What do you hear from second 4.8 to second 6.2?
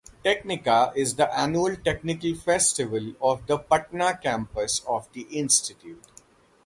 of the institute.